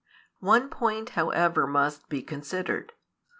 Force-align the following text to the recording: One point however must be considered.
One 0.39 0.67
point 0.69 1.09
however 1.09 1.67
must 1.67 2.09
be 2.09 2.23
considered. 2.23 2.93